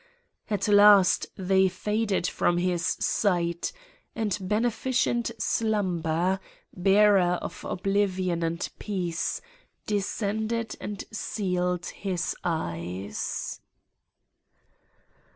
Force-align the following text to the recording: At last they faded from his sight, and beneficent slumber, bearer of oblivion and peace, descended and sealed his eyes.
At 0.49 0.67
last 0.67 1.27
they 1.35 1.67
faded 1.67 2.25
from 2.25 2.57
his 2.57 2.97
sight, 2.99 3.71
and 4.15 4.35
beneficent 4.41 5.29
slumber, 5.37 6.39
bearer 6.75 7.33
of 7.37 7.63
oblivion 7.63 8.41
and 8.41 8.67
peace, 8.79 9.41
descended 9.85 10.75
and 10.81 11.03
sealed 11.11 11.85
his 11.85 12.35
eyes. 12.43 13.61